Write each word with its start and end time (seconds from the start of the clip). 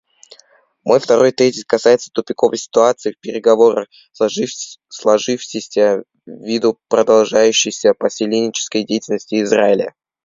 Мой 0.83 0.99
второй 0.99 1.31
тезис 1.31 1.63
касается 1.63 2.09
тупиковой 2.09 2.57
ситуации 2.57 3.11
в 3.11 3.19
переговорах, 3.19 3.87
сложившейся 4.13 6.05
ввиду 6.25 6.79
продолжающейся 6.89 7.93
поселенческой 7.93 8.83
деятельности 8.83 9.43
Израиля. 9.43 9.93